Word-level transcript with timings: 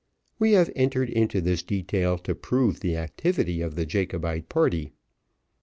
We 0.39 0.53
have 0.53 0.71
entered 0.75 1.11
into 1.11 1.41
this 1.41 1.61
detail 1.61 2.17
to 2.17 2.33
prove 2.33 2.79
the 2.79 2.97
activity 2.97 3.61
of 3.61 3.75
the 3.75 3.85
Jacobite 3.85 4.49
party. 4.49 4.93